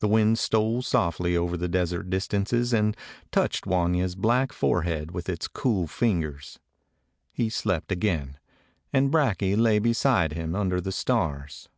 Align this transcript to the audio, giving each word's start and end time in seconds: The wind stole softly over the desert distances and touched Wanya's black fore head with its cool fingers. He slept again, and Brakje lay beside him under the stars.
The 0.00 0.08
wind 0.08 0.36
stole 0.40 0.82
softly 0.82 1.36
over 1.36 1.56
the 1.56 1.68
desert 1.68 2.10
distances 2.10 2.72
and 2.72 2.96
touched 3.30 3.66
Wanya's 3.66 4.16
black 4.16 4.52
fore 4.52 4.82
head 4.82 5.12
with 5.12 5.28
its 5.28 5.46
cool 5.46 5.86
fingers. 5.86 6.58
He 7.30 7.48
slept 7.48 7.92
again, 7.92 8.40
and 8.92 9.12
Brakje 9.12 9.56
lay 9.56 9.78
beside 9.78 10.32
him 10.32 10.56
under 10.56 10.80
the 10.80 10.90
stars. 10.90 11.68